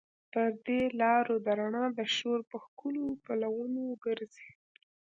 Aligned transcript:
پر 0.31 0.49
دې 0.65 0.81
لارو 1.01 1.35
د 1.45 1.47
رڼا 1.59 1.85
د 1.97 1.99
شور، 2.15 2.39
په 2.49 2.57
ښکلو 2.63 3.05
پلونو 3.23 3.83
ګرزي 4.03 4.49